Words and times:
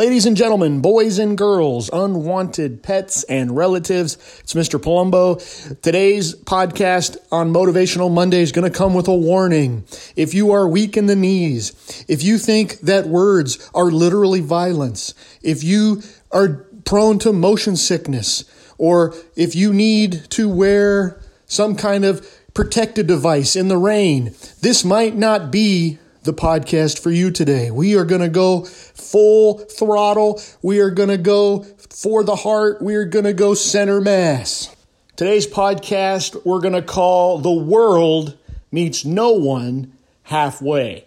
Ladies 0.00 0.24
and 0.24 0.34
gentlemen, 0.34 0.80
boys 0.80 1.18
and 1.18 1.36
girls, 1.36 1.90
unwanted 1.92 2.82
pets 2.82 3.22
and 3.24 3.54
relatives, 3.54 4.14
it's 4.40 4.54
Mr. 4.54 4.80
Palumbo. 4.80 5.36
Today's 5.82 6.34
podcast 6.34 7.18
on 7.30 7.52
Motivational 7.52 8.10
Monday 8.10 8.40
is 8.40 8.50
going 8.50 8.64
to 8.64 8.74
come 8.74 8.94
with 8.94 9.08
a 9.08 9.14
warning. 9.14 9.84
If 10.16 10.32
you 10.32 10.52
are 10.52 10.66
weak 10.66 10.96
in 10.96 11.04
the 11.04 11.14
knees, 11.14 12.06
if 12.08 12.22
you 12.22 12.38
think 12.38 12.80
that 12.80 13.08
words 13.08 13.70
are 13.74 13.90
literally 13.90 14.40
violence, 14.40 15.12
if 15.42 15.62
you 15.62 16.00
are 16.32 16.64
prone 16.86 17.18
to 17.18 17.30
motion 17.34 17.76
sickness, 17.76 18.46
or 18.78 19.14
if 19.36 19.54
you 19.54 19.70
need 19.70 20.30
to 20.30 20.48
wear 20.48 21.20
some 21.44 21.76
kind 21.76 22.06
of 22.06 22.26
protective 22.54 23.06
device 23.06 23.54
in 23.54 23.68
the 23.68 23.76
rain, 23.76 24.34
this 24.62 24.82
might 24.82 25.14
not 25.14 25.50
be 25.50 25.98
the 26.22 26.32
podcast 26.34 27.02
for 27.02 27.10
you 27.10 27.30
today. 27.30 27.70
We 27.70 27.96
are 27.96 28.04
going 28.04 28.20
to 28.20 28.28
go 28.28 28.64
full 28.64 29.58
throttle. 29.58 30.40
We 30.62 30.80
are 30.80 30.90
going 30.90 31.08
to 31.08 31.18
go 31.18 31.62
for 31.90 32.22
the 32.22 32.36
heart. 32.36 32.82
We 32.82 32.94
are 32.96 33.04
going 33.04 33.24
to 33.24 33.32
go 33.32 33.54
center 33.54 34.00
mass. 34.00 34.74
Today's 35.16 35.46
podcast 35.46 36.44
we're 36.44 36.60
going 36.60 36.74
to 36.74 36.82
call 36.82 37.38
The 37.38 37.52
World 37.52 38.36
Meets 38.70 39.04
No 39.04 39.32
One 39.32 39.92
Halfway. 40.24 41.06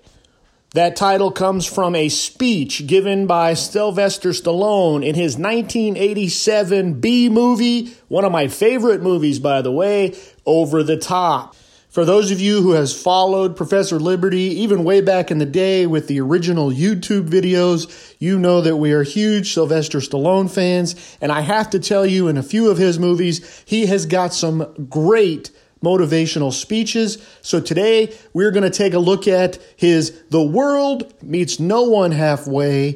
That 0.73 0.95
title 0.95 1.31
comes 1.31 1.67
from 1.67 1.95
a 1.95 2.09
speech 2.09 2.87
given 2.87 3.27
by 3.27 3.53
Sylvester 3.53 4.29
Stallone 4.29 5.05
in 5.05 5.13
his 5.13 5.37
1987 5.37 6.99
B 6.99 7.29
movie, 7.29 7.95
one 8.07 8.25
of 8.25 8.31
my 8.31 8.47
favorite 8.47 9.03
movies, 9.03 9.37
by 9.37 9.61
the 9.61 9.71
way, 9.71 10.15
Over 10.47 10.81
the 10.81 10.97
Top. 10.97 11.55
For 11.93 12.05
those 12.05 12.31
of 12.31 12.41
you 12.41 12.63
who 12.63 12.71
has 12.71 12.99
followed 12.99 13.55
Professor 13.55 13.99
Liberty 13.99 14.61
even 14.61 14.83
way 14.83 14.99
back 14.99 15.29
in 15.29 15.37
the 15.37 15.45
day 15.45 15.85
with 15.85 16.07
the 16.07 16.19
original 16.21 16.71
YouTube 16.71 17.29
videos, 17.29 18.15
you 18.17 18.39
know 18.39 18.61
that 18.61 18.77
we 18.77 18.93
are 18.93 19.03
huge 19.03 19.53
Sylvester 19.53 19.99
Stallone 19.99 20.49
fans, 20.49 20.95
and 21.21 21.31
I 21.31 21.41
have 21.41 21.69
to 21.69 21.77
tell 21.77 22.03
you 22.03 22.27
in 22.27 22.35
a 22.35 22.41
few 22.41 22.71
of 22.71 22.79
his 22.79 22.97
movies, 22.97 23.63
he 23.67 23.85
has 23.85 24.07
got 24.07 24.33
some 24.33 24.87
great 24.89 25.51
motivational 25.83 26.51
speeches. 26.51 27.23
So 27.43 27.59
today 27.59 28.11
we're 28.33 28.49
going 28.49 28.63
to 28.63 28.75
take 28.75 28.95
a 28.95 28.99
look 28.99 29.27
at 29.27 29.59
his 29.75 30.19
The 30.31 30.41
World 30.41 31.13
Meets 31.21 31.59
No 31.59 31.83
One 31.83 32.11
Halfway 32.11 32.93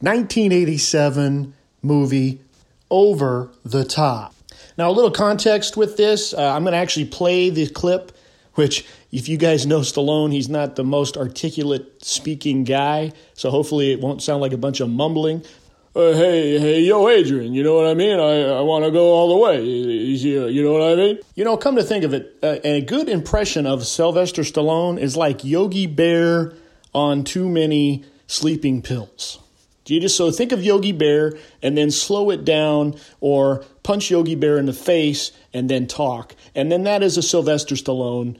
1987 0.00 1.54
movie 1.82 2.40
Over 2.90 3.52
the 3.64 3.84
Top. 3.84 4.34
Now, 4.76 4.90
a 4.90 4.92
little 4.92 5.12
context 5.12 5.76
with 5.76 5.96
this. 5.96 6.34
Uh, 6.34 6.52
I'm 6.52 6.64
going 6.64 6.72
to 6.72 6.78
actually 6.78 7.06
play 7.06 7.50
the 7.50 7.68
clip 7.68 8.10
which 8.54 8.84
if 9.12 9.28
you 9.28 9.36
guys 9.36 9.66
know 9.66 9.80
Stallone, 9.80 10.32
he's 10.32 10.48
not 10.48 10.76
the 10.76 10.84
most 10.84 11.16
articulate 11.16 12.04
speaking 12.04 12.64
guy, 12.64 13.12
so 13.34 13.50
hopefully 13.50 13.92
it 13.92 14.00
won't 14.00 14.22
sound 14.22 14.40
like 14.40 14.52
a 14.52 14.58
bunch 14.58 14.80
of 14.80 14.88
mumbling. 14.88 15.44
Uh, 15.94 16.12
hey, 16.12 16.58
hey, 16.60 16.80
yo, 16.82 17.08
Adrian, 17.08 17.52
you 17.52 17.64
know 17.64 17.74
what 17.74 17.86
I 17.86 17.94
mean? 17.94 18.20
I, 18.20 18.42
I 18.42 18.60
want 18.60 18.84
to 18.84 18.92
go 18.92 19.12
all 19.12 19.28
the 19.28 19.36
way. 19.36 19.64
You, 19.64 20.62
know 20.62 20.72
what 20.72 20.82
I 20.82 20.94
mean? 20.94 21.18
You 21.34 21.44
know, 21.44 21.56
come 21.56 21.74
to 21.74 21.82
think 21.82 22.04
of 22.04 22.14
it, 22.14 22.36
uh, 22.44 22.58
a 22.62 22.80
good 22.80 23.08
impression 23.08 23.66
of 23.66 23.84
Sylvester 23.84 24.42
Stallone 24.42 25.00
is 25.00 25.16
like 25.16 25.42
Yogi 25.44 25.88
Bear 25.88 26.52
on 26.94 27.24
too 27.24 27.48
many 27.48 28.04
sleeping 28.28 28.82
pills. 28.82 29.40
You 29.86 29.98
just 29.98 30.16
so 30.16 30.30
think 30.30 30.52
of 30.52 30.62
Yogi 30.62 30.92
Bear 30.92 31.36
and 31.62 31.76
then 31.76 31.90
slow 31.90 32.30
it 32.30 32.44
down 32.44 32.94
or 33.20 33.64
punch 33.82 34.10
Yogi 34.10 34.36
Bear 34.36 34.56
in 34.56 34.66
the 34.66 34.72
face 34.72 35.32
and 35.52 35.68
then 35.68 35.88
talk? 35.88 36.36
And 36.54 36.70
then 36.70 36.84
that 36.84 37.02
is 37.02 37.16
a 37.16 37.22
Sylvester 37.22 37.74
Stallone 37.74 38.38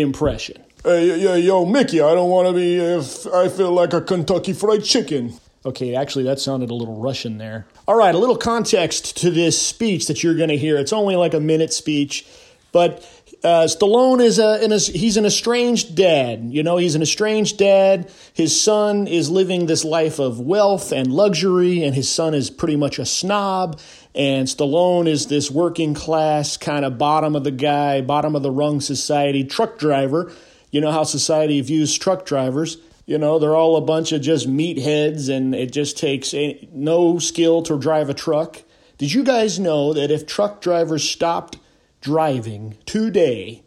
impression. 0.00 0.62
Hey, 0.84 1.20
yo, 1.20 1.34
yo, 1.34 1.64
Mickey, 1.66 2.00
I 2.00 2.14
don't 2.14 2.30
want 2.30 2.48
to 2.48 2.54
be, 2.54 2.76
if 2.76 3.26
I 3.26 3.48
feel 3.48 3.72
like 3.72 3.92
a 3.92 4.00
Kentucky 4.00 4.52
Fried 4.52 4.84
Chicken. 4.84 5.34
Okay, 5.66 5.94
actually, 5.94 6.24
that 6.24 6.38
sounded 6.38 6.70
a 6.70 6.74
little 6.74 7.00
Russian 7.00 7.38
there. 7.38 7.66
All 7.86 7.96
right, 7.96 8.14
a 8.14 8.18
little 8.18 8.36
context 8.36 9.16
to 9.18 9.30
this 9.30 9.60
speech 9.60 10.06
that 10.06 10.22
you're 10.22 10.36
going 10.36 10.50
to 10.50 10.56
hear. 10.56 10.78
It's 10.78 10.92
only 10.92 11.16
like 11.16 11.34
a 11.34 11.40
minute 11.40 11.72
speech, 11.72 12.26
but 12.70 13.04
uh, 13.44 13.66
Stallone 13.66 14.20
is 14.20 14.38
a, 14.38 14.64
a, 14.64 14.78
he's 14.78 15.16
an 15.16 15.24
estranged 15.24 15.94
dad. 15.94 16.48
You 16.50 16.62
know, 16.62 16.76
he's 16.76 16.94
an 16.94 17.02
estranged 17.02 17.58
dad. 17.58 18.10
His 18.32 18.58
son 18.58 19.06
is 19.06 19.30
living 19.30 19.66
this 19.66 19.84
life 19.84 20.18
of 20.18 20.40
wealth 20.40 20.92
and 20.92 21.12
luxury, 21.12 21.84
and 21.84 21.94
his 21.94 22.08
son 22.08 22.34
is 22.34 22.50
pretty 22.50 22.76
much 22.76 22.98
a 22.98 23.04
snob. 23.04 23.80
And 24.18 24.48
Stallone 24.48 25.06
is 25.06 25.28
this 25.28 25.48
working 25.48 25.94
class, 25.94 26.56
kind 26.56 26.84
of 26.84 26.98
bottom 26.98 27.36
of 27.36 27.44
the 27.44 27.52
guy, 27.52 28.00
bottom 28.00 28.34
of 28.34 28.42
the 28.42 28.50
rung 28.50 28.80
society 28.80 29.44
truck 29.44 29.78
driver. 29.78 30.32
You 30.72 30.80
know 30.80 30.90
how 30.90 31.04
society 31.04 31.60
views 31.60 31.96
truck 31.96 32.26
drivers. 32.26 32.78
You 33.06 33.16
know, 33.16 33.38
they're 33.38 33.54
all 33.54 33.76
a 33.76 33.80
bunch 33.80 34.10
of 34.10 34.20
just 34.20 34.48
meatheads, 34.48 35.28
and 35.28 35.54
it 35.54 35.72
just 35.72 35.96
takes 35.96 36.34
no 36.72 37.20
skill 37.20 37.62
to 37.62 37.78
drive 37.78 38.10
a 38.10 38.14
truck. 38.14 38.62
Did 38.98 39.12
you 39.12 39.22
guys 39.22 39.60
know 39.60 39.92
that 39.92 40.10
if 40.10 40.26
truck 40.26 40.60
drivers 40.60 41.08
stopped 41.08 41.58
driving 42.00 42.76
today, 42.86 43.62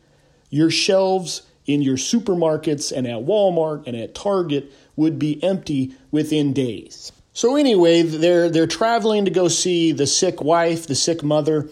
your 0.50 0.70
shelves 0.70 1.44
in 1.66 1.82
your 1.82 1.96
supermarkets 1.96 2.92
and 2.92 3.08
at 3.08 3.26
Walmart 3.26 3.88
and 3.88 3.96
at 3.96 4.14
Target 4.14 4.70
would 4.98 5.18
be 5.18 5.42
empty 5.42 5.96
within 6.12 6.52
days? 6.52 7.14
So 7.34 7.56
anyway, 7.56 8.02
they're 8.02 8.50
they're 8.50 8.68
traveling 8.68 9.26
to 9.26 9.32
go 9.32 9.48
see 9.48 9.94
the 9.94 10.08
sick 10.08 10.42
wife, 10.42 10.88
the 10.88 10.96
sick 10.96 11.24
mother, 11.24 11.70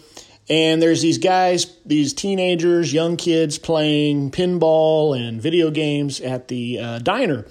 and 0.48 0.82
there's 0.82 1.02
these 1.02 1.18
guys, 1.18 1.76
these 1.86 2.12
teenagers, 2.12 2.92
young 2.92 3.16
kids 3.16 3.58
playing 3.58 4.30
pinball 4.30 5.16
and 5.16 5.40
video 5.40 5.70
games 5.70 6.20
at 6.20 6.48
the 6.48 6.78
uh, 6.78 6.98
diner. 6.98 7.46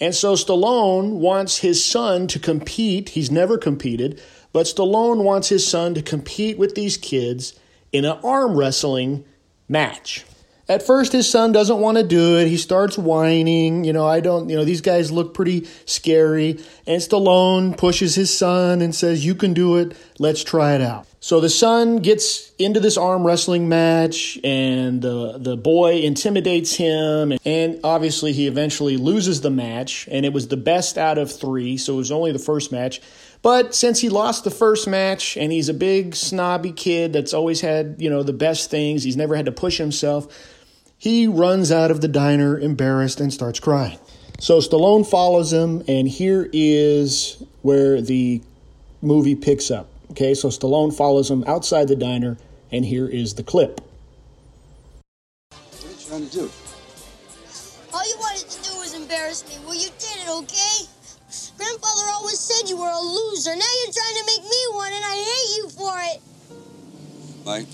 And 0.00 0.14
so 0.14 0.34
Stallone 0.34 1.18
wants 1.18 1.58
his 1.58 1.84
son 1.84 2.26
to 2.28 2.38
compete. 2.38 3.10
He's 3.10 3.30
never 3.30 3.58
competed, 3.58 4.20
but 4.52 4.66
Stallone 4.66 5.22
wants 5.22 5.50
his 5.50 5.66
son 5.66 5.94
to 5.94 6.02
compete 6.02 6.58
with 6.58 6.74
these 6.74 6.96
kids 6.96 7.54
in 7.92 8.06
an 8.06 8.18
arm 8.24 8.56
wrestling 8.56 9.24
match. 9.68 10.24
At 10.70 10.84
first, 10.84 11.10
his 11.10 11.28
son 11.28 11.50
doesn't 11.50 11.80
want 11.80 11.98
to 11.98 12.04
do 12.04 12.38
it. 12.38 12.46
He 12.46 12.56
starts 12.56 12.96
whining. 12.96 13.82
You 13.82 13.92
know, 13.92 14.06
I 14.06 14.20
don't, 14.20 14.48
you 14.48 14.54
know, 14.54 14.64
these 14.64 14.82
guys 14.82 15.10
look 15.10 15.34
pretty 15.34 15.66
scary. 15.84 16.60
And 16.86 17.02
Stallone 17.02 17.76
pushes 17.76 18.14
his 18.14 18.32
son 18.32 18.80
and 18.80 18.94
says, 18.94 19.26
You 19.26 19.34
can 19.34 19.52
do 19.52 19.78
it. 19.78 19.96
Let's 20.20 20.44
try 20.44 20.76
it 20.76 20.80
out. 20.80 21.08
So 21.18 21.40
the 21.40 21.48
son 21.48 21.96
gets 21.96 22.52
into 22.52 22.78
this 22.78 22.96
arm 22.96 23.26
wrestling 23.26 23.68
match, 23.68 24.38
and 24.44 25.02
the, 25.02 25.38
the 25.38 25.56
boy 25.56 26.02
intimidates 26.02 26.76
him. 26.76 27.32
And 27.44 27.80
obviously, 27.82 28.32
he 28.32 28.46
eventually 28.46 28.96
loses 28.96 29.40
the 29.40 29.50
match. 29.50 30.08
And 30.08 30.24
it 30.24 30.32
was 30.32 30.46
the 30.46 30.56
best 30.56 30.96
out 30.96 31.18
of 31.18 31.32
three, 31.32 31.78
so 31.78 31.94
it 31.94 31.96
was 31.96 32.12
only 32.12 32.30
the 32.30 32.38
first 32.38 32.70
match. 32.70 33.00
But 33.42 33.74
since 33.74 33.98
he 33.98 34.08
lost 34.08 34.44
the 34.44 34.50
first 34.52 34.86
match 34.86 35.36
and 35.36 35.50
he's 35.50 35.68
a 35.68 35.74
big 35.74 36.14
snobby 36.14 36.70
kid 36.72 37.12
that's 37.12 37.34
always 37.34 37.60
had, 37.60 37.96
you 37.98 38.08
know, 38.08 38.22
the 38.22 38.34
best 38.34 38.70
things, 38.70 39.02
he's 39.02 39.16
never 39.16 39.34
had 39.34 39.46
to 39.46 39.52
push 39.52 39.78
himself 39.78 40.28
he 41.00 41.26
runs 41.26 41.72
out 41.72 41.90
of 41.90 42.02
the 42.02 42.08
diner 42.08 42.58
embarrassed 42.58 43.20
and 43.20 43.32
starts 43.32 43.58
crying. 43.58 43.98
So 44.38 44.58
Stallone 44.58 45.08
follows 45.08 45.50
him, 45.50 45.82
and 45.88 46.06
here 46.06 46.50
is 46.52 47.42
where 47.62 48.02
the 48.02 48.42
movie 49.00 49.34
picks 49.34 49.70
up. 49.70 49.88
Okay, 50.10 50.34
so 50.34 50.48
Stallone 50.48 50.94
follows 50.94 51.30
him 51.30 51.42
outside 51.46 51.88
the 51.88 51.96
diner, 51.96 52.36
and 52.70 52.84
here 52.84 53.08
is 53.08 53.34
the 53.34 53.42
clip. 53.42 53.80
What 55.48 55.84
are 55.84 55.88
you 55.88 55.96
trying 56.06 56.28
to 56.28 56.32
do? 56.32 56.50
All 57.94 58.06
you 58.06 58.16
wanted 58.20 58.50
to 58.50 58.70
do 58.70 58.78
was 58.78 58.94
embarrass 58.94 59.48
me. 59.48 59.64
Well, 59.64 59.74
you 59.74 59.88
did 59.98 60.18
it, 60.20 60.28
okay? 60.28 60.84
Grandfather 61.56 62.10
always 62.12 62.38
said 62.38 62.68
you 62.68 62.76
were 62.76 62.90
a 62.90 63.00
loser. 63.00 63.56
Now 63.56 63.72
you're 63.84 63.92
trying 63.92 64.16
to 64.20 64.24
make 64.26 64.44
me 64.44 64.62
one, 64.72 64.92
and 64.92 65.04
I 65.04 65.16
hate 65.16 65.56
you 65.56 65.68
for 65.70 65.96
it. 66.12 66.20
Mike, 67.46 67.68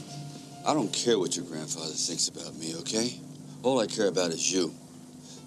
I 0.66 0.74
don't 0.74 0.92
care 0.92 1.16
what 1.16 1.36
your 1.36 1.46
grandfather 1.46 1.92
thinks 1.92 2.26
about 2.26 2.56
me, 2.56 2.74
okay? 2.80 3.14
All 3.62 3.78
I 3.78 3.86
care 3.86 4.08
about 4.08 4.32
is 4.32 4.52
you. 4.52 4.74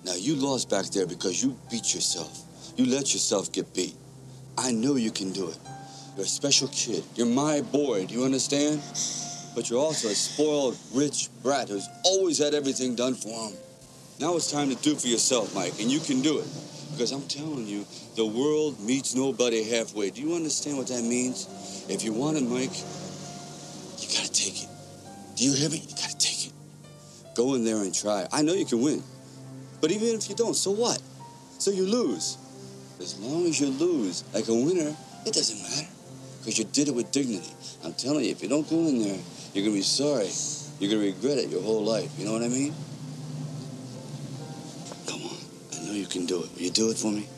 Now, 0.05 0.13
you 0.15 0.35
lost 0.35 0.69
back 0.69 0.85
there 0.85 1.05
because 1.05 1.43
you 1.43 1.59
beat 1.69 1.93
yourself. 1.93 2.45
You 2.77 2.85
let 2.85 3.13
yourself 3.13 3.51
get 3.51 3.73
beat. 3.73 3.95
I 4.57 4.71
know 4.71 4.95
you 4.95 5.11
can 5.11 5.33
do 5.33 5.49
it. 5.49 5.57
You're 6.15 6.23
a 6.23 6.29
special 6.29 6.69
kid. 6.69 7.03
You're 7.15 7.27
my 7.27 7.59
boy. 7.59 8.05
Do 8.05 8.13
you 8.13 8.23
understand? 8.23 8.81
But 9.55 9.69
you're 9.69 9.81
also 9.81 10.07
a 10.07 10.15
spoiled, 10.15 10.77
rich 10.93 11.27
brat 11.43 11.67
who's 11.67 11.89
always 12.05 12.37
had 12.37 12.53
everything 12.53 12.95
done 12.95 13.13
for 13.13 13.49
him. 13.49 13.57
Now 14.21 14.37
it's 14.37 14.49
time 14.49 14.69
to 14.69 14.75
do 14.75 14.95
for 14.95 15.07
yourself, 15.07 15.53
Mike, 15.53 15.81
and 15.81 15.91
you 15.91 15.99
can 15.99 16.21
do 16.21 16.39
it. 16.39 16.47
Because 16.93 17.11
I'm 17.11 17.27
telling 17.27 17.67
you, 17.67 17.85
the 18.15 18.25
world 18.25 18.79
meets 18.79 19.15
nobody 19.15 19.63
halfway. 19.63 20.11
Do 20.11 20.21
you 20.21 20.35
understand 20.35 20.77
what 20.77 20.87
that 20.87 21.03
means? 21.03 21.85
If 21.89 22.05
you 22.05 22.13
want 22.13 22.37
it, 22.37 22.43
Mike, 22.43 22.71
you 23.99 24.07
gotta 24.15 24.31
take 24.31 24.63
it. 24.63 24.68
Do 25.39 25.45
you 25.45 25.53
hear 25.53 25.69
me? 25.69 25.77
You 25.77 25.95
gotta 25.95 26.17
take 26.17 26.47
it. 26.47 26.53
Go 27.33 27.53
in 27.53 27.63
there 27.63 27.77
and 27.77 27.95
try. 27.95 28.27
I 28.29 28.41
know 28.41 28.51
you 28.51 28.65
can 28.65 28.81
win. 28.81 29.01
But 29.79 29.89
even 29.89 30.09
if 30.09 30.27
you 30.27 30.35
don't, 30.35 30.53
so 30.53 30.71
what? 30.71 31.01
So 31.59 31.71
you 31.71 31.85
lose. 31.85 32.37
As 32.99 33.17
long 33.19 33.45
as 33.45 33.57
you 33.61 33.67
lose 33.67 34.25
like 34.33 34.49
a 34.49 34.53
winner, 34.53 34.93
it 35.25 35.33
doesn't 35.33 35.61
matter. 35.61 35.87
Because 36.39 36.59
you 36.59 36.65
did 36.65 36.89
it 36.89 36.93
with 36.93 37.13
dignity. 37.13 37.53
I'm 37.85 37.93
telling 37.93 38.25
you, 38.25 38.31
if 38.31 38.43
you 38.43 38.49
don't 38.49 38.69
go 38.69 38.79
in 38.79 39.01
there, 39.01 39.17
you're 39.53 39.63
gonna 39.63 39.77
be 39.77 39.81
sorry. 39.81 40.29
You're 40.81 40.91
gonna 40.91 41.05
regret 41.05 41.37
it 41.37 41.49
your 41.49 41.61
whole 41.61 41.85
life. 41.85 42.11
You 42.19 42.25
know 42.25 42.33
what 42.33 42.43
I 42.43 42.49
mean? 42.49 42.75
Come 45.07 45.21
on. 45.23 45.37
I 45.71 45.85
know 45.85 45.93
you 45.93 46.05
can 46.05 46.25
do 46.25 46.43
it. 46.43 46.53
Will 46.53 46.63
you 46.63 46.71
do 46.71 46.89
it 46.91 46.97
for 46.97 47.13
me? 47.13 47.29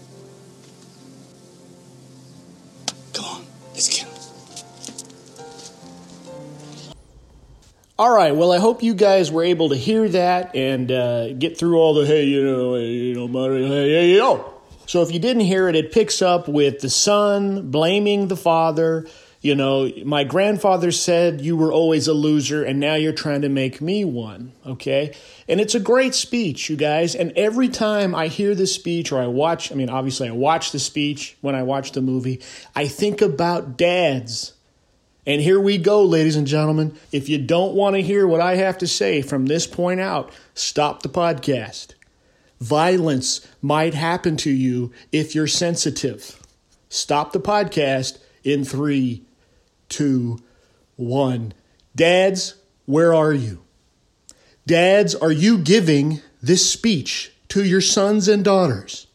All 8.01 8.09
right. 8.09 8.35
Well, 8.35 8.51
I 8.51 8.57
hope 8.57 8.81
you 8.81 8.95
guys 8.95 9.31
were 9.31 9.43
able 9.43 9.69
to 9.69 9.75
hear 9.75 10.09
that 10.09 10.55
and 10.55 10.91
uh, 10.91 11.33
get 11.33 11.55
through 11.55 11.77
all 11.77 11.93
the 11.93 12.03
hey, 12.03 12.23
you 12.23 12.43
know, 12.43 12.73
hey, 12.73 12.87
you 12.87 13.13
know, 13.13 13.53
hey, 13.53 13.91
hey, 13.91 14.15
yo. 14.15 14.55
So 14.87 15.03
if 15.03 15.11
you 15.11 15.19
didn't 15.19 15.43
hear 15.43 15.69
it, 15.69 15.75
it 15.75 15.91
picks 15.91 16.19
up 16.19 16.47
with 16.47 16.79
the 16.79 16.89
son 16.89 17.69
blaming 17.69 18.27
the 18.27 18.35
father. 18.35 19.05
You 19.41 19.53
know, 19.53 19.87
my 20.03 20.23
grandfather 20.23 20.91
said 20.91 21.41
you 21.41 21.55
were 21.55 21.71
always 21.71 22.07
a 22.07 22.13
loser 22.15 22.63
and 22.63 22.79
now 22.79 22.95
you're 22.95 23.13
trying 23.13 23.43
to 23.43 23.49
make 23.49 23.81
me 23.81 24.03
one. 24.03 24.53
Okay. 24.65 25.13
And 25.47 25.61
it's 25.61 25.75
a 25.75 25.79
great 25.79 26.15
speech, 26.15 26.71
you 26.71 26.77
guys. 26.77 27.13
And 27.13 27.31
every 27.35 27.69
time 27.69 28.15
I 28.15 28.29
hear 28.29 28.55
this 28.55 28.73
speech 28.73 29.11
or 29.11 29.21
I 29.21 29.27
watch, 29.27 29.71
I 29.71 29.75
mean, 29.75 29.91
obviously 29.91 30.27
I 30.27 30.31
watch 30.31 30.71
the 30.71 30.79
speech 30.79 31.37
when 31.41 31.53
I 31.53 31.61
watch 31.61 31.91
the 31.91 32.01
movie, 32.01 32.41
I 32.75 32.87
think 32.87 33.21
about 33.21 33.77
dads 33.77 34.53
and 35.25 35.41
here 35.41 35.59
we 35.59 35.77
go, 35.77 36.03
ladies 36.03 36.35
and 36.35 36.47
gentlemen. 36.47 36.97
If 37.11 37.29
you 37.29 37.37
don't 37.37 37.75
want 37.75 37.95
to 37.95 38.01
hear 38.01 38.25
what 38.25 38.41
I 38.41 38.55
have 38.55 38.77
to 38.79 38.87
say 38.87 39.21
from 39.21 39.45
this 39.45 39.67
point 39.67 39.99
out, 39.99 40.31
stop 40.55 41.03
the 41.03 41.09
podcast. 41.09 41.93
Violence 42.59 43.47
might 43.61 43.93
happen 43.93 44.37
to 44.37 44.51
you 44.51 44.91
if 45.11 45.35
you're 45.35 45.47
sensitive. 45.47 46.39
Stop 46.89 47.33
the 47.33 47.39
podcast 47.39 48.19
in 48.43 48.65
three, 48.65 49.23
two, 49.89 50.39
one. 50.95 51.53
Dads, 51.95 52.55
where 52.85 53.13
are 53.13 53.33
you? 53.33 53.63
Dads, 54.65 55.15
are 55.15 55.31
you 55.31 55.57
giving 55.57 56.21
this 56.41 56.69
speech 56.69 57.31
to 57.49 57.63
your 57.63 57.81
sons 57.81 58.27
and 58.27 58.43
daughters? 58.43 59.07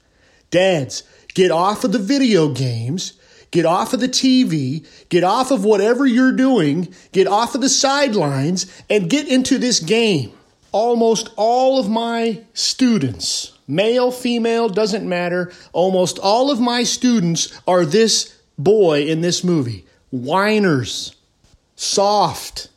Dads, 0.51 1.03
get 1.35 1.51
off 1.51 1.85
of 1.85 1.93
the 1.93 1.99
video 1.99 2.49
games 2.49 3.16
Get 3.51 3.65
off 3.65 3.93
of 3.93 4.01
the 4.01 4.09
TV, 4.09 4.87
get 5.09 5.25
off 5.25 5.51
of 5.51 5.65
whatever 5.65 6.05
you're 6.05 6.33
doing, 6.33 6.93
get 7.13 7.27
off 7.27 7.55
of 7.55 7.61
the 7.61 7.69
sidelines, 7.69 8.67
and 8.91 9.09
get 9.11 9.29
into 9.29 9.59
this 9.59 9.81
game. 9.81 10.33
Almost 10.73 11.31
all 11.37 11.79
of 11.79 11.89
my 11.89 12.43
students, 12.53 13.53
male, 13.67 14.11
female, 14.11 14.69
doesn't 14.69 15.09
matter, 15.09 15.53
almost 15.73 16.19
all 16.19 16.51
of 16.51 16.61
my 16.61 16.83
students 16.83 17.59
are 17.67 17.87
this 17.87 18.37
boy 18.59 19.07
in 19.07 19.21
this 19.21 19.43
movie. 19.45 19.87
Whiners, 20.11 21.15
soft, 21.77 22.69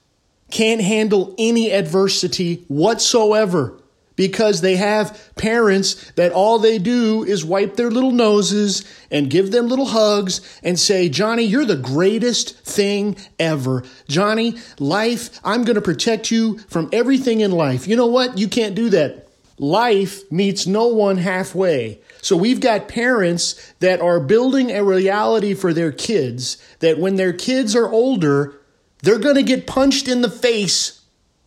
can't 0.51 0.81
handle 0.81 1.35
any 1.37 1.71
adversity 1.71 2.63
whatsoever 2.67 3.78
because 4.19 4.59
they 4.59 4.75
have 4.75 5.17
parents 5.37 6.11
that 6.17 6.33
all 6.33 6.59
they 6.59 6.77
do 6.77 7.23
is 7.23 7.45
wipe 7.45 7.77
their 7.77 7.89
little 7.89 8.11
noses 8.11 8.83
and 9.09 9.29
give 9.29 9.49
them 9.49 9.69
little 9.69 9.85
hugs 9.85 10.41
and 10.61 10.77
say, 10.77 11.07
Johnny, 11.07 11.43
you're 11.43 11.63
the 11.63 11.77
greatest 11.77 12.59
thing 12.65 13.15
ever. 13.39 13.81
Johnny, 14.09 14.57
life, 14.77 15.39
I'm 15.41 15.63
going 15.63 15.77
to 15.77 15.81
protect 15.81 16.31
you 16.31 16.57
from 16.67 16.89
everything 16.91 17.39
in 17.39 17.53
life. 17.53 17.87
You 17.87 17.95
know 17.95 18.07
what? 18.07 18.37
You 18.37 18.49
can't 18.49 18.75
do 18.75 18.89
that. 18.89 19.29
Life 19.57 20.29
meets 20.29 20.67
no 20.67 20.87
one 20.87 21.15
halfway. 21.15 22.01
So 22.21 22.35
we've 22.35 22.59
got 22.59 22.89
parents 22.89 23.73
that 23.79 24.01
are 24.01 24.19
building 24.19 24.69
a 24.69 24.83
reality 24.83 25.53
for 25.53 25.71
their 25.71 25.93
kids 25.93 26.57
that 26.79 26.99
when 26.99 27.15
their 27.15 27.31
kids 27.31 27.73
are 27.73 27.89
older, 27.89 28.59
they're 29.01 29.17
going 29.17 29.35
to 29.35 29.43
get 29.43 29.65
punched 29.65 30.09
in 30.09 30.19
the 30.19 30.29
face 30.29 30.98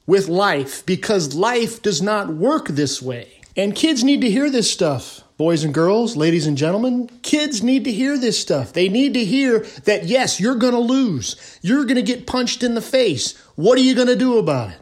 with 0.06 0.28
life 0.28 0.84
because 0.86 1.34
life 1.34 1.82
does 1.82 2.02
not 2.02 2.28
work 2.28 2.68
this 2.68 3.00
way. 3.00 3.40
And 3.56 3.74
kids 3.74 4.02
need 4.02 4.22
to 4.22 4.30
hear 4.30 4.50
this 4.50 4.70
stuff. 4.70 5.24
Boys 5.36 5.64
and 5.64 5.74
girls, 5.74 6.16
ladies 6.16 6.46
and 6.46 6.56
gentlemen, 6.56 7.10
kids 7.22 7.62
need 7.62 7.84
to 7.84 7.92
hear 7.92 8.16
this 8.16 8.40
stuff. 8.40 8.72
They 8.72 8.88
need 8.88 9.14
to 9.14 9.24
hear 9.24 9.60
that, 9.84 10.04
yes, 10.04 10.40
you're 10.40 10.54
going 10.54 10.72
to 10.72 10.78
lose. 10.78 11.58
You're 11.62 11.84
going 11.84 11.96
to 11.96 12.02
get 12.02 12.26
punched 12.26 12.62
in 12.62 12.74
the 12.74 12.80
face. 12.80 13.36
What 13.56 13.76
are 13.76 13.82
you 13.82 13.94
going 13.94 14.06
to 14.06 14.16
do 14.16 14.38
about 14.38 14.70
it? 14.70 14.76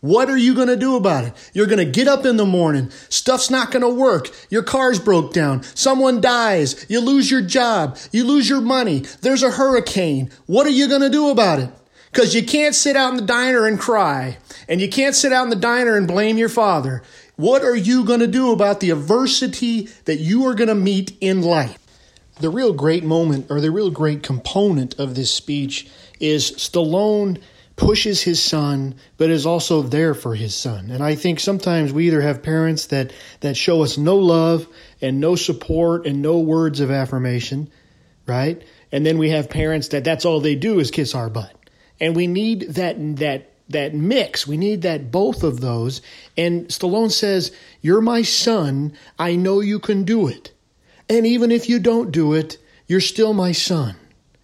What 0.00 0.30
are 0.30 0.36
you 0.36 0.54
going 0.54 0.68
to 0.68 0.76
do 0.76 0.96
about 0.96 1.24
it? 1.24 1.50
You're 1.52 1.66
going 1.66 1.84
to 1.84 1.90
get 1.90 2.06
up 2.06 2.24
in 2.24 2.36
the 2.36 2.46
morning. 2.46 2.90
Stuff's 3.08 3.50
not 3.50 3.70
going 3.70 3.82
to 3.82 3.88
work. 3.88 4.30
Your 4.50 4.62
car's 4.62 4.98
broke 4.98 5.32
down. 5.32 5.62
Someone 5.74 6.20
dies. 6.20 6.86
You 6.88 7.00
lose 7.00 7.30
your 7.30 7.42
job. 7.42 7.98
You 8.12 8.24
lose 8.24 8.48
your 8.48 8.60
money. 8.60 9.00
There's 9.20 9.42
a 9.42 9.50
hurricane. 9.50 10.30
What 10.46 10.66
are 10.66 10.70
you 10.70 10.88
going 10.88 11.00
to 11.00 11.10
do 11.10 11.30
about 11.30 11.58
it? 11.58 11.70
Because 12.16 12.34
you 12.34 12.42
can't 12.42 12.74
sit 12.74 12.96
out 12.96 13.10
in 13.10 13.16
the 13.16 13.26
diner 13.26 13.66
and 13.66 13.78
cry, 13.78 14.38
and 14.70 14.80
you 14.80 14.88
can't 14.88 15.14
sit 15.14 15.34
out 15.34 15.44
in 15.44 15.50
the 15.50 15.54
diner 15.54 15.98
and 15.98 16.08
blame 16.08 16.38
your 16.38 16.48
father. 16.48 17.02
What 17.36 17.62
are 17.62 17.76
you 17.76 18.06
going 18.06 18.20
to 18.20 18.26
do 18.26 18.52
about 18.52 18.80
the 18.80 18.88
adversity 18.88 19.90
that 20.06 20.16
you 20.16 20.46
are 20.46 20.54
going 20.54 20.70
to 20.70 20.74
meet 20.74 21.14
in 21.20 21.42
life? 21.42 21.76
The 22.40 22.48
real 22.48 22.72
great 22.72 23.04
moment, 23.04 23.50
or 23.50 23.60
the 23.60 23.70
real 23.70 23.90
great 23.90 24.22
component 24.22 24.98
of 24.98 25.14
this 25.14 25.30
speech, 25.30 25.90
is 26.18 26.52
Stallone 26.52 27.42
pushes 27.76 28.22
his 28.22 28.42
son, 28.42 28.94
but 29.18 29.28
is 29.28 29.44
also 29.44 29.82
there 29.82 30.14
for 30.14 30.34
his 30.34 30.54
son. 30.54 30.90
And 30.90 31.04
I 31.04 31.16
think 31.16 31.38
sometimes 31.38 31.92
we 31.92 32.06
either 32.06 32.22
have 32.22 32.42
parents 32.42 32.86
that, 32.86 33.12
that 33.40 33.58
show 33.58 33.82
us 33.82 33.98
no 33.98 34.16
love 34.16 34.66
and 35.02 35.20
no 35.20 35.36
support 35.36 36.06
and 36.06 36.22
no 36.22 36.38
words 36.38 36.80
of 36.80 36.90
affirmation, 36.90 37.70
right? 38.26 38.62
And 38.90 39.04
then 39.04 39.18
we 39.18 39.28
have 39.28 39.50
parents 39.50 39.88
that 39.88 40.04
that's 40.04 40.24
all 40.24 40.40
they 40.40 40.54
do 40.54 40.78
is 40.78 40.90
kiss 40.90 41.14
our 41.14 41.28
butt 41.28 41.52
and 42.00 42.16
we 42.16 42.26
need 42.26 42.62
that 42.74 43.16
that 43.16 43.52
that 43.68 43.94
mix. 43.94 44.46
We 44.46 44.56
need 44.56 44.82
that 44.82 45.10
both 45.10 45.42
of 45.42 45.60
those. 45.60 46.00
And 46.36 46.68
Stallone 46.68 47.10
says, 47.10 47.52
"You're 47.80 48.00
my 48.00 48.22
son. 48.22 48.92
I 49.18 49.34
know 49.36 49.60
you 49.60 49.78
can 49.78 50.04
do 50.04 50.28
it. 50.28 50.52
And 51.08 51.26
even 51.26 51.50
if 51.50 51.68
you 51.68 51.78
don't 51.78 52.12
do 52.12 52.32
it, 52.32 52.58
you're 52.86 53.00
still 53.00 53.32
my 53.32 53.52
son." 53.52 53.96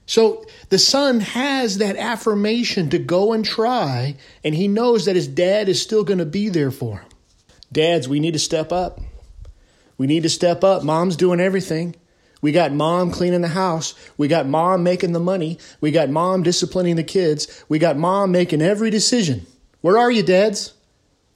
So 0.07 0.45
the 0.69 0.79
son 0.79 1.21
has 1.21 1.79
that 1.79 1.97
affirmation 1.97 2.91
to 2.91 2.99
go 2.99 3.33
and 3.33 3.45
try, 3.45 4.17
and 4.43 4.55
he 4.55 4.69
knows 4.69 5.05
that 5.05 5.17
his 5.17 5.29
dad 5.29 5.69
is 5.69 5.81
still 5.81 6.05
going 6.05 6.19
to 6.19 6.27
be 6.27 6.49
there 6.49 6.71
for 6.71 6.99
him. 6.99 7.09
Dads, 7.71 8.09
we 8.09 8.21
need 8.21 8.33
to 8.33 8.39
step 8.39 8.73
up. 8.73 9.01
We 9.97 10.07
need 10.07 10.25
to 10.25 10.29
step 10.29 10.65
up. 10.65 10.83
Mom's 10.83 11.17
doing 11.17 11.41
everything. 11.41 11.95
We 12.43 12.53
got 12.53 12.73
mom 12.73 13.13
cleaning 13.13 13.41
the 13.41 13.49
house. 13.49 13.95
We 14.19 14.29
got 14.29 14.47
mom 14.47 14.83
making 14.83 15.13
the 15.13 15.21
money. 15.21 15.59
We 15.81 15.93
got 15.93 16.11
mom 16.11 16.43
disciplining 16.43 16.97
the 16.97 17.05
kids. 17.05 17.65
We 17.69 17.79
got 17.79 17.97
mom 17.97 18.33
making 18.33 18.61
every 18.61 18.91
decision. 18.91 19.47
Where 19.81 19.97
are 19.97 20.11
you, 20.11 20.23
dads? 20.23 20.75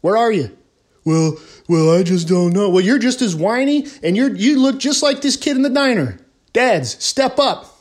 Where 0.02 0.16
are 0.16 0.32
you? 0.32 0.56
Well, 1.04 1.38
well, 1.68 1.96
I 1.96 2.02
just 2.02 2.26
don't 2.26 2.52
know. 2.52 2.68
Well, 2.68 2.84
you're 2.84 2.98
just 2.98 3.22
as 3.22 3.36
whiny 3.36 3.86
and 4.02 4.16
you're 4.16 4.34
you 4.34 4.60
look 4.60 4.78
just 4.78 5.02
like 5.04 5.22
this 5.22 5.36
kid 5.36 5.56
in 5.56 5.62
the 5.62 5.70
diner. 5.70 6.18
Dads, 6.52 7.02
step 7.02 7.38
up. 7.38 7.72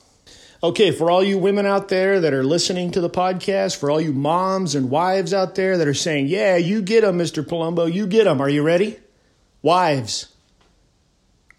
Okay, 0.61 0.91
for 0.91 1.09
all 1.09 1.23
you 1.23 1.37
women 1.37 1.65
out 1.65 1.89
there 1.89 2.19
that 2.19 2.33
are 2.33 2.43
listening 2.43 2.91
to 2.91 3.01
the 3.01 3.09
podcast, 3.09 3.77
for 3.77 3.89
all 3.89 3.99
you 3.99 4.13
moms 4.13 4.75
and 4.75 4.89
wives 4.89 5.33
out 5.33 5.55
there 5.55 5.77
that 5.77 5.87
are 5.87 5.93
saying, 5.93 6.27
"Yeah, 6.27 6.57
you 6.57 6.81
get 6.81 7.01
them, 7.01 7.17
Mr. 7.17 7.43
Palumbo, 7.43 7.91
you 7.91 8.05
get 8.05 8.25
them." 8.25 8.41
Are 8.41 8.49
you 8.49 8.61
ready? 8.61 8.97
Wives, 9.61 10.27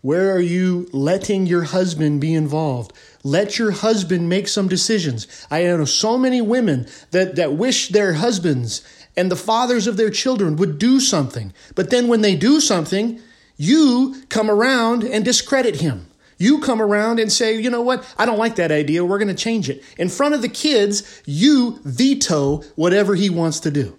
where 0.06 0.32
are 0.32 0.40
you 0.40 0.88
letting 0.92 1.46
your 1.46 1.64
husband 1.64 2.20
be 2.20 2.32
involved? 2.32 2.92
Let 3.25 3.58
your 3.58 3.72
husband 3.72 4.28
make 4.28 4.46
some 4.46 4.68
decisions. 4.68 5.26
I 5.50 5.64
know 5.64 5.84
so 5.84 6.16
many 6.16 6.40
women 6.40 6.86
that, 7.10 7.34
that 7.34 7.54
wish 7.54 7.88
their 7.88 8.12
husbands 8.12 8.86
and 9.16 9.32
the 9.32 9.34
fathers 9.34 9.88
of 9.88 9.96
their 9.96 10.10
children 10.10 10.54
would 10.58 10.78
do 10.78 11.00
something. 11.00 11.52
But 11.75 11.90
then 11.90 12.06
when 12.06 12.20
they 12.20 12.36
do 12.36 12.60
something, 12.60 13.20
you 13.56 14.22
come 14.28 14.48
around 14.48 15.02
and 15.02 15.25
discredit 15.25 15.80
him. 15.80 16.06
You 16.38 16.60
come 16.60 16.80
around 16.80 17.18
and 17.18 17.32
say, 17.32 17.60
you 17.60 17.68
know 17.68 17.82
what? 17.82 18.06
I 18.16 18.26
don't 18.26 18.38
like 18.38 18.54
that 18.56 18.70
idea. 18.70 19.04
We're 19.04 19.18
going 19.18 19.26
to 19.26 19.34
change 19.34 19.68
it. 19.68 19.82
In 19.98 20.08
front 20.08 20.36
of 20.36 20.40
the 20.40 20.48
kids, 20.48 21.20
you 21.26 21.80
veto 21.82 22.58
whatever 22.76 23.16
he 23.16 23.28
wants 23.28 23.58
to 23.58 23.72
do. 23.72 23.98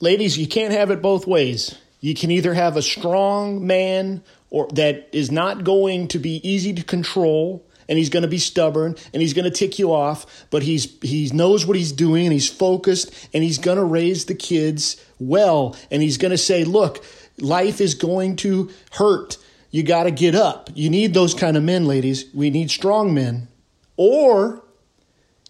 Ladies, 0.00 0.36
you 0.36 0.46
can't 0.46 0.74
have 0.74 0.90
it 0.90 1.00
both 1.00 1.26
ways. 1.26 1.78
You 2.00 2.14
can 2.14 2.30
either 2.30 2.52
have 2.52 2.76
a 2.76 2.82
strong 2.82 3.66
man 3.66 4.22
or 4.50 4.68
that 4.74 5.08
is 5.12 5.30
not 5.30 5.64
going 5.64 6.08
to 6.08 6.18
be 6.18 6.46
easy 6.48 6.72
to 6.72 6.82
control 6.82 7.66
and 7.88 7.98
he's 7.98 8.10
going 8.10 8.22
to 8.22 8.28
be 8.28 8.38
stubborn 8.38 8.94
and 9.12 9.20
he's 9.20 9.34
going 9.34 9.44
to 9.44 9.50
tick 9.50 9.78
you 9.78 9.92
off 9.92 10.46
but 10.50 10.62
he's 10.62 10.96
he 11.02 11.30
knows 11.32 11.66
what 11.66 11.76
he's 11.76 11.92
doing 11.92 12.26
and 12.26 12.32
he's 12.32 12.48
focused 12.48 13.28
and 13.32 13.42
he's 13.42 13.58
going 13.58 13.78
to 13.78 13.84
raise 13.84 14.26
the 14.26 14.34
kids 14.34 15.02
well 15.18 15.76
and 15.90 16.02
he's 16.02 16.18
going 16.18 16.30
to 16.30 16.38
say 16.38 16.64
look 16.64 17.04
life 17.40 17.80
is 17.80 17.94
going 17.94 18.36
to 18.36 18.70
hurt. 18.92 19.36
You 19.70 19.82
got 19.82 20.04
to 20.04 20.10
get 20.10 20.34
up. 20.34 20.70
You 20.74 20.90
need 20.90 21.14
those 21.14 21.34
kind 21.34 21.56
of 21.56 21.62
men 21.62 21.86
ladies. 21.86 22.26
We 22.34 22.50
need 22.50 22.70
strong 22.70 23.14
men. 23.14 23.48
Or 23.96 24.64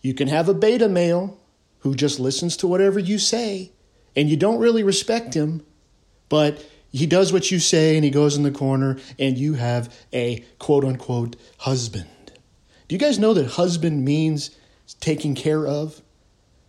you 0.03 0.15
can 0.15 0.29
have 0.29 0.49
a 0.49 0.55
beta 0.55 0.89
male 0.89 1.39
who 1.81 1.95
just 1.95 2.21
listens 2.21 2.57
to 2.59 2.67
whatever 2.67 2.99
you 2.99 3.19
say 3.19 3.73
and 4.15 4.29
you 4.29 4.37
don't 4.37 4.59
really 4.59 4.83
respect 4.83 5.35
him 5.35 5.65
but 6.29 6.65
he 6.93 7.07
does 7.07 7.33
what 7.33 7.51
you 7.51 7.59
say 7.59 7.97
and 7.97 8.05
he 8.05 8.11
goes 8.11 8.37
in 8.37 8.43
the 8.43 8.51
corner 8.51 8.99
and 9.19 9.39
you 9.39 9.55
have 9.55 9.95
a 10.13 10.45
quote 10.59 10.85
unquote 10.85 11.37
husband. 11.59 12.09
Do 12.89 12.95
you 12.95 12.99
guys 12.99 13.19
know 13.19 13.35
that 13.35 13.53
husband 13.53 14.05
means 14.05 14.51
taking 15.01 15.35
care 15.35 15.67
of? 15.67 16.03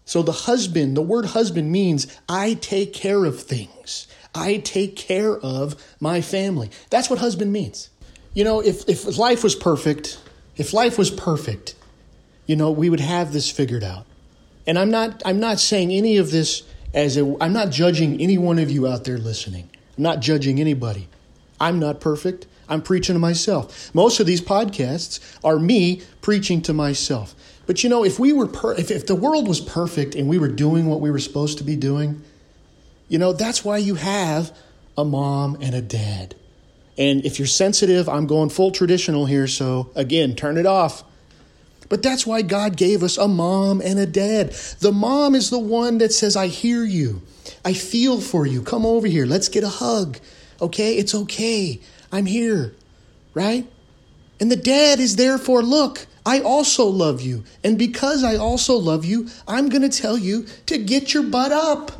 So 0.05 0.21
the 0.21 0.31
husband, 0.31 0.95
the 0.95 1.01
word 1.01 1.25
husband 1.27 1.71
means 1.71 2.05
I 2.29 2.55
take 2.55 2.93
care 2.93 3.25
of 3.25 3.41
things. 3.41 4.07
I 4.35 4.57
take 4.57 4.95
care 4.95 5.37
of 5.37 5.75
my 5.99 6.21
family. 6.21 6.69
That's 6.89 7.09
what 7.09 7.19
husband 7.19 7.51
means. 7.51 7.89
You 8.33 8.43
know, 8.43 8.61
if, 8.61 8.87
if 8.87 9.17
life 9.17 9.43
was 9.43 9.55
perfect, 9.55 10.19
if 10.55 10.73
life 10.73 10.97
was 10.97 11.09
perfect, 11.09 11.75
you 12.45 12.55
know, 12.55 12.71
we 12.71 12.89
would 12.89 12.99
have 12.99 13.33
this 13.33 13.49
figured 13.49 13.83
out. 13.83 14.05
And 14.67 14.77
I'm 14.77 14.91
not 14.91 15.21
I'm 15.25 15.39
not 15.39 15.59
saying 15.59 15.91
any 15.91 16.17
of 16.17 16.29
this 16.31 16.63
as 16.93 17.17
a 17.17 17.35
I'm 17.41 17.53
not 17.53 17.71
judging 17.71 18.21
any 18.21 18.37
one 18.37 18.59
of 18.59 18.69
you 18.69 18.87
out 18.87 19.05
there 19.05 19.17
listening. 19.17 19.69
I'm 19.97 20.03
not 20.03 20.19
judging 20.19 20.59
anybody. 20.59 21.07
I'm 21.59 21.79
not 21.79 22.01
perfect. 22.01 22.47
I'm 22.67 22.81
preaching 22.81 23.15
to 23.15 23.19
myself. 23.19 23.93
Most 23.93 24.19
of 24.19 24.25
these 24.25 24.41
podcasts 24.41 25.19
are 25.43 25.59
me 25.59 26.01
preaching 26.21 26.61
to 26.63 26.73
myself. 26.73 27.35
But 27.67 27.83
you 27.83 27.89
know, 27.89 28.03
if 28.03 28.17
we 28.19 28.33
were 28.33 28.47
per- 28.47 28.73
if, 28.75 28.91
if 28.91 29.05
the 29.07 29.15
world 29.15 29.47
was 29.47 29.61
perfect 29.61 30.15
and 30.15 30.27
we 30.27 30.39
were 30.39 30.47
doing 30.47 30.87
what 30.87 31.01
we 31.01 31.11
were 31.11 31.19
supposed 31.19 31.57
to 31.59 31.63
be 31.63 31.75
doing, 31.75 32.21
you 33.07 33.17
know, 33.19 33.33
that's 33.33 33.63
why 33.63 33.77
you 33.77 33.95
have 33.95 34.55
a 34.97 35.05
mom 35.05 35.57
and 35.61 35.75
a 35.75 35.81
dad. 35.81 36.35
And 36.97 37.25
if 37.25 37.39
you're 37.39 37.47
sensitive, 37.47 38.07
I'm 38.07 38.27
going 38.27 38.49
full 38.49 38.71
traditional 38.71 39.25
here, 39.25 39.47
so 39.47 39.91
again, 39.95 40.35
turn 40.35 40.57
it 40.57 40.65
off. 40.65 41.03
But 41.89 42.03
that's 42.03 42.25
why 42.25 42.41
God 42.41 42.77
gave 42.77 43.03
us 43.03 43.17
a 43.17 43.27
mom 43.27 43.81
and 43.81 43.99
a 43.99 44.05
dad. 44.05 44.51
The 44.79 44.93
mom 44.93 45.35
is 45.35 45.49
the 45.49 45.59
one 45.59 45.97
that 45.97 46.13
says, 46.13 46.37
I 46.37 46.47
hear 46.47 46.85
you. 46.85 47.21
I 47.63 47.73
feel 47.73 48.21
for 48.21 48.45
you. 48.45 48.61
Come 48.61 48.85
over 48.85 49.07
here. 49.07 49.25
Let's 49.25 49.49
get 49.49 49.63
a 49.63 49.69
hug. 49.69 50.19
Okay? 50.61 50.95
It's 50.97 51.15
okay. 51.15 51.79
I'm 52.11 52.25
here. 52.25 52.73
Right? 53.33 53.67
And 54.39 54.51
the 54.51 54.55
dad 54.55 54.99
is 54.99 55.15
there 55.15 55.37
for, 55.37 55.61
look, 55.61 56.07
I 56.25 56.41
also 56.41 56.85
love 56.85 57.21
you. 57.21 57.43
And 57.63 57.77
because 57.77 58.23
I 58.23 58.35
also 58.35 58.75
love 58.75 59.05
you, 59.05 59.29
I'm 59.47 59.69
going 59.69 59.87
to 59.87 60.01
tell 60.01 60.17
you 60.17 60.45
to 60.65 60.77
get 60.77 61.13
your 61.13 61.23
butt 61.23 61.51
up. 61.51 61.91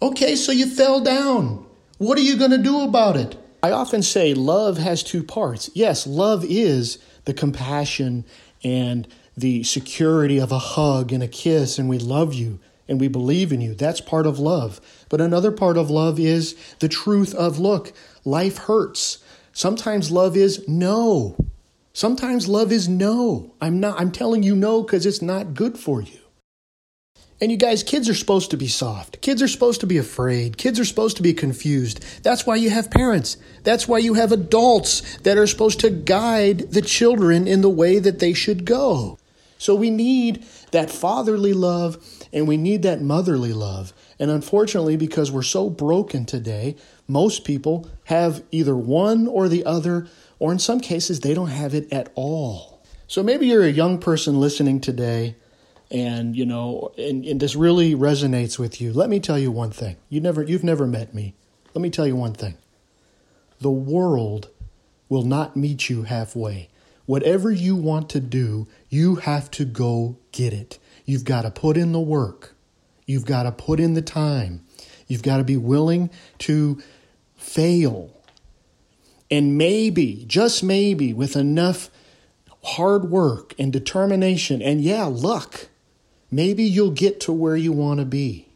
Okay, 0.00 0.36
so 0.36 0.52
you 0.52 0.66
fell 0.66 1.00
down. 1.00 1.64
What 1.98 2.18
are 2.18 2.22
you 2.22 2.36
going 2.36 2.50
to 2.50 2.58
do 2.58 2.82
about 2.82 3.16
it? 3.16 3.36
I 3.62 3.70
often 3.70 4.02
say 4.02 4.34
love 4.34 4.78
has 4.78 5.02
two 5.02 5.22
parts. 5.22 5.70
Yes, 5.74 6.06
love 6.06 6.44
is 6.44 6.98
the 7.24 7.32
compassion 7.32 8.24
and 8.62 9.08
the 9.36 9.62
security 9.62 10.38
of 10.38 10.52
a 10.52 10.58
hug 10.58 11.12
and 11.12 11.22
a 11.22 11.28
kiss, 11.28 11.78
and 11.78 11.88
we 11.88 11.98
love 11.98 12.34
you 12.34 12.60
and 12.88 13.00
we 13.00 13.08
believe 13.08 13.52
in 13.52 13.60
you. 13.60 13.74
That's 13.74 14.00
part 14.00 14.26
of 14.26 14.38
love. 14.38 14.80
But 15.08 15.20
another 15.20 15.50
part 15.50 15.76
of 15.76 15.90
love 15.90 16.18
is 16.18 16.54
the 16.78 16.88
truth 16.88 17.34
of 17.34 17.58
look, 17.58 17.92
life 18.24 18.58
hurts. 18.58 19.18
Sometimes 19.52 20.10
love 20.10 20.36
is 20.36 20.66
no. 20.68 21.36
Sometimes 21.92 22.48
love 22.48 22.72
is 22.72 22.88
no. 22.88 23.54
I'm 23.60 23.78
not 23.80 24.00
I'm 24.00 24.10
telling 24.10 24.42
you 24.42 24.56
no 24.56 24.82
cuz 24.82 25.06
it's 25.06 25.22
not 25.22 25.54
good 25.54 25.78
for 25.78 26.02
you. 26.02 26.18
And 27.40 27.50
you 27.50 27.56
guys, 27.58 27.82
kids 27.82 28.08
are 28.08 28.14
supposed 28.14 28.50
to 28.52 28.56
be 28.56 28.68
soft. 28.68 29.20
Kids 29.20 29.42
are 29.42 29.48
supposed 29.48 29.80
to 29.80 29.86
be 29.86 29.98
afraid. 29.98 30.56
Kids 30.56 30.78
are 30.78 30.84
supposed 30.84 31.16
to 31.16 31.22
be 31.22 31.34
confused. 31.34 32.02
That's 32.22 32.46
why 32.46 32.56
you 32.56 32.70
have 32.70 32.90
parents. 32.90 33.36
That's 33.64 33.88
why 33.88 33.98
you 33.98 34.14
have 34.14 34.32
adults 34.32 35.18
that 35.18 35.36
are 35.36 35.46
supposed 35.46 35.80
to 35.80 35.90
guide 35.90 36.70
the 36.70 36.80
children 36.80 37.46
in 37.46 37.60
the 37.60 37.68
way 37.68 37.98
that 37.98 38.20
they 38.20 38.34
should 38.34 38.64
go. 38.64 39.18
So 39.58 39.74
we 39.74 39.90
need 39.90 40.44
that 40.70 40.90
fatherly 40.90 41.52
love 41.52 41.98
and 42.34 42.48
we 42.48 42.56
need 42.56 42.82
that 42.82 43.00
motherly 43.00 43.52
love. 43.52 43.94
And 44.18 44.30
unfortunately, 44.30 44.96
because 44.96 45.30
we're 45.30 45.42
so 45.42 45.70
broken 45.70 46.26
today, 46.26 46.76
most 47.06 47.44
people 47.44 47.88
have 48.04 48.42
either 48.50 48.76
one 48.76 49.28
or 49.28 49.48
the 49.48 49.64
other, 49.64 50.08
or 50.40 50.50
in 50.50 50.58
some 50.58 50.80
cases, 50.80 51.20
they 51.20 51.32
don't 51.32 51.48
have 51.48 51.74
it 51.74 51.90
at 51.92 52.10
all. 52.16 52.84
So 53.06 53.22
maybe 53.22 53.46
you're 53.46 53.62
a 53.62 53.70
young 53.70 53.98
person 53.98 54.40
listening 54.40 54.80
today 54.80 55.36
and 55.90 56.34
you 56.34 56.46
know 56.46 56.92
and, 56.96 57.24
and 57.24 57.38
this 57.38 57.54
really 57.54 57.94
resonates 57.94 58.58
with 58.58 58.80
you. 58.80 58.92
Let 58.92 59.08
me 59.08 59.20
tell 59.20 59.38
you 59.38 59.52
one 59.52 59.70
thing. 59.70 59.96
You 60.08 60.20
never 60.20 60.42
you've 60.42 60.64
never 60.64 60.86
met 60.86 61.14
me. 61.14 61.34
Let 61.74 61.82
me 61.82 61.90
tell 61.90 62.06
you 62.06 62.16
one 62.16 62.32
thing. 62.32 62.56
The 63.60 63.70
world 63.70 64.48
will 65.08 65.22
not 65.22 65.56
meet 65.56 65.88
you 65.88 66.02
halfway. 66.02 66.70
Whatever 67.06 67.50
you 67.52 67.76
want 67.76 68.08
to 68.10 68.20
do 68.20 68.66
you 68.88 69.16
have 69.16 69.50
to 69.52 69.64
go 69.66 70.16
get 70.32 70.52
it 70.54 70.78
you've 71.04 71.24
got 71.24 71.42
to 71.42 71.50
put 71.50 71.76
in 71.76 71.92
the 71.92 72.00
work 72.00 72.54
you've 73.06 73.26
got 73.26 73.44
to 73.44 73.52
put 73.52 73.80
in 73.80 73.94
the 73.94 74.02
time 74.02 74.64
you've 75.06 75.22
got 75.22 75.38
to 75.38 75.44
be 75.44 75.56
willing 75.56 76.10
to 76.38 76.80
fail 77.36 78.10
and 79.30 79.58
maybe 79.58 80.24
just 80.26 80.62
maybe 80.62 81.12
with 81.12 81.36
enough 81.36 81.90
hard 82.62 83.10
work 83.10 83.54
and 83.58 83.72
determination 83.72 84.62
and 84.62 84.80
yeah 84.80 85.04
luck 85.04 85.68
Maybe 86.34 86.64
you'll 86.64 86.90
get 86.90 87.20
to 87.20 87.32
where 87.32 87.54
you 87.54 87.70
want 87.70 88.00
to 88.00 88.04
be, 88.04 88.48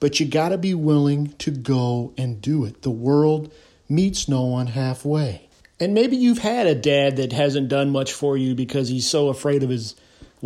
but 0.00 0.20
you 0.20 0.26
got 0.26 0.50
to 0.50 0.58
be 0.58 0.74
willing 0.74 1.28
to 1.38 1.50
go 1.50 2.12
and 2.18 2.42
do 2.42 2.66
it. 2.66 2.82
The 2.82 2.90
world 2.90 3.50
meets 3.88 4.28
no 4.28 4.44
one 4.44 4.66
halfway. 4.66 5.48
And 5.80 5.94
maybe 5.94 6.18
you've 6.18 6.40
had 6.40 6.66
a 6.66 6.74
dad 6.74 7.16
that 7.16 7.32
hasn't 7.32 7.70
done 7.70 7.88
much 7.88 8.12
for 8.12 8.36
you 8.36 8.54
because 8.54 8.90
he's 8.90 9.08
so 9.08 9.30
afraid 9.30 9.62
of 9.62 9.70
his 9.70 9.94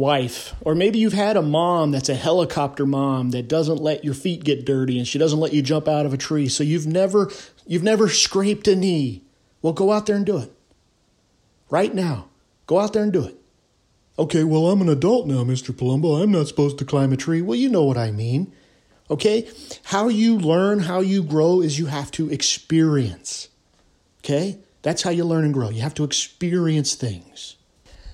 wife. 0.01 0.55
Or 0.63 0.75
maybe 0.75 0.99
you've 0.99 1.13
had 1.13 1.37
a 1.37 1.43
mom 1.43 1.93
that's 1.93 2.09
a 2.09 2.15
helicopter 2.15 2.87
mom 2.87 3.31
that 3.31 3.47
doesn't 3.47 3.81
let 3.81 4.05
your 4.05 4.15
feet 4.15 4.43
get 4.43 4.65
dirty 4.65 4.99
and 4.99 5.07
she 5.07 5.19
doesn't 5.19 5.39
let 5.39 5.53
you 5.53 5.63
jump 5.63 5.87
out 5.87 6.07
of 6.07 6.13
a 6.13 6.17
tree. 6.17 6.49
So 6.49 6.65
you've 6.65 6.87
never 6.87 7.31
you've 7.67 7.85
never 7.85 8.09
scraped 8.09 8.67
a 8.67 8.75
knee. 8.75 9.23
Well, 9.63 9.75
go 9.75 9.93
out 9.93 10.07
there 10.07 10.17
and 10.17 10.27
do 10.27 10.39
it. 10.39 10.53
Right 11.69 11.95
now. 11.95 12.29
Go 12.67 12.81
out 12.81 12.93
there 12.93 13.03
and 13.03 13.13
do 13.13 13.25
it. 13.25 13.37
Okay, 14.19 14.45
well, 14.45 14.69
I'm 14.69 14.81
an 14.81 14.89
adult 14.89 15.27
now, 15.27 15.45
Mr. 15.45 15.75
Palumbo. 15.75 16.23
I'm 16.23 16.31
not 16.31 16.47
supposed 16.47 16.79
to 16.79 16.85
climb 16.85 17.13
a 17.13 17.17
tree. 17.17 17.43
Well, 17.43 17.57
you 17.57 17.69
know 17.69 17.85
what 17.85 17.97
I 17.97 18.11
mean. 18.11 18.53
Okay? 19.11 19.49
How 19.85 20.09
you 20.09 20.39
learn, 20.39 20.81
how 20.81 21.01
you 21.01 21.23
grow 21.23 21.61
is 21.61 21.79
you 21.79 21.87
have 21.87 22.11
to 22.13 22.31
experience. 22.31 23.49
Okay? 24.23 24.59
That's 24.83 25.03
how 25.03 25.11
you 25.11 25.25
learn 25.25 25.45
and 25.45 25.55
grow. 25.55 25.71
You 25.71 25.83
have 25.83 25.95
to 25.95 26.05
experience 26.05 26.95
things. 26.95 27.57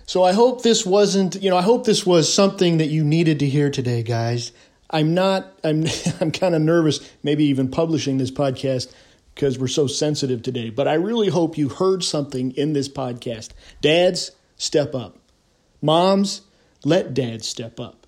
So 0.07 0.23
I 0.23 0.33
hope 0.33 0.63
this 0.63 0.87
wasn't, 0.87 1.43
you 1.43 1.51
know, 1.51 1.57
I 1.57 1.63
hope 1.63 1.85
this 1.85 2.07
was 2.07 2.33
something 2.33 2.79
that 2.79 2.87
you 2.87 3.03
needed 3.03 3.41
to 3.41 3.49
hear 3.49 3.71
today, 3.71 4.05
guys. 4.05 4.53
I'm 4.89 5.15
not 5.15 5.53
I'm 5.65 5.85
I'm 6.21 6.31
kind 6.31 6.55
of 6.55 6.63
nervous 6.63 7.01
maybe 7.25 7.45
even 7.47 7.69
publishing 7.69 8.19
this 8.19 8.31
podcast 8.31 8.93
because 9.35 9.59
we're 9.59 9.67
so 9.67 9.89
sensitive 9.89 10.43
today, 10.43 10.71
but 10.71 10.87
I 10.87 10.95
really 10.95 11.29
hope 11.29 11.59
you 11.59 11.69
heard 11.69 12.05
something 12.05 12.53
in 12.53 12.73
this 12.73 12.89
podcast. 12.89 13.51
Dads, 13.81 14.31
step 14.57 14.95
up. 14.95 15.19
Moms, 15.83 16.43
let 16.85 17.13
dad 17.13 17.45
step 17.45 17.81
up. 17.81 18.07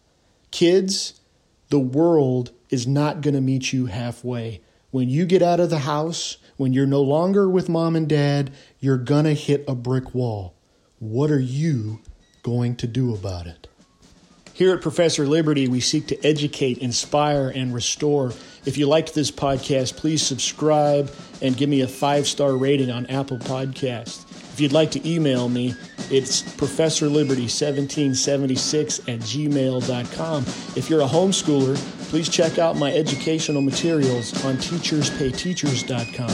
Kids, 0.52 1.20
the 1.68 1.80
world 1.80 2.52
is 2.70 2.86
not 2.86 3.20
going 3.20 3.34
to 3.34 3.40
meet 3.40 3.72
you 3.72 3.86
halfway. 3.86 4.62
When 4.90 5.10
you 5.10 5.26
get 5.26 5.42
out 5.42 5.60
of 5.60 5.68
the 5.68 5.80
house, 5.80 6.38
when 6.56 6.72
you're 6.72 6.86
no 6.86 7.02
longer 7.02 7.48
with 7.48 7.68
mom 7.68 7.94
and 7.94 8.08
dad, 8.08 8.52
you're 8.78 8.96
going 8.96 9.24
to 9.24 9.34
hit 9.34 9.64
a 9.68 9.74
brick 9.74 10.14
wall. 10.14 10.54
What 11.00 11.30
are 11.30 11.38
you 11.38 12.00
going 12.42 12.74
to 12.76 12.86
do 12.86 13.14
about 13.14 13.46
it? 13.46 13.66
Here 14.52 14.74
at 14.74 14.82
Professor 14.82 15.24
Liberty, 15.24 15.68
we 15.68 15.78
seek 15.78 16.08
to 16.08 16.26
educate, 16.26 16.78
inspire, 16.78 17.48
and 17.48 17.72
restore. 17.72 18.32
If 18.66 18.76
you 18.76 18.88
liked 18.88 19.14
this 19.14 19.30
podcast, 19.30 19.96
please 19.96 20.20
subscribe 20.20 21.08
and 21.40 21.56
give 21.56 21.68
me 21.68 21.82
a 21.82 21.86
five 21.86 22.26
star 22.26 22.56
rating 22.56 22.90
on 22.90 23.06
Apple 23.06 23.38
Podcasts. 23.38 24.28
If 24.52 24.60
you'd 24.60 24.72
like 24.72 24.90
to 24.90 25.08
email 25.08 25.48
me, 25.48 25.76
it's 26.10 26.42
professorliberty1776 26.42 29.08
at 29.08 29.20
gmail.com. 29.20 30.42
If 30.76 30.90
you're 30.90 31.02
a 31.02 31.06
homeschooler, 31.06 31.76
please 32.08 32.28
check 32.28 32.58
out 32.58 32.74
my 32.74 32.92
educational 32.92 33.62
materials 33.62 34.44
on 34.44 34.56
teacherspayteachers.com. 34.56 36.30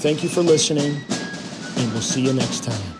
Thank 0.00 0.24
you 0.24 0.28
for 0.28 0.42
listening, 0.42 1.00
and 1.76 1.92
we'll 1.92 2.02
see 2.02 2.22
you 2.22 2.32
next 2.32 2.64
time. 2.64 2.95